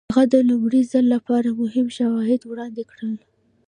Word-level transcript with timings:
هغه 0.13 0.23
د 0.33 0.35
لومړي 0.49 0.81
ځل 0.91 1.05
لپاره 1.15 1.49
مهم 1.61 1.87
شواهد 1.97 2.41
وړاندې 2.45 2.83
کړل. 2.91 3.13